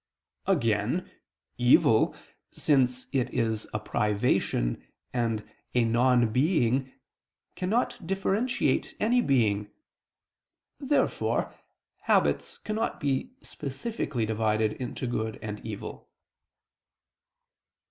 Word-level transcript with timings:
Again, 0.47 1.11
evil, 1.59 2.15
since 2.51 3.05
it 3.11 3.29
is 3.31 3.67
a 3.71 3.79
privation 3.79 4.83
and 5.13 5.47
a 5.75 5.85
non 5.85 6.33
being, 6.33 6.91
cannot 7.55 8.07
differentiate 8.07 8.95
any 8.99 9.21
being. 9.21 9.69
Therefore 10.79 11.53
habits 12.05 12.57
cannot 12.57 12.99
be 12.99 13.35
specifically 13.43 14.25
divided 14.25 14.73
into 14.73 15.05
good 15.05 15.37
and 15.39 15.63
evil. 15.63 16.09